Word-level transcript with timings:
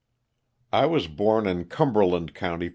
T 0.73 0.85
WAS 0.87 1.05
born 1.05 1.45
in 1.45 1.65
Cumberland 1.65 2.33
county, 2.33 2.69
Pa. 2.69 2.69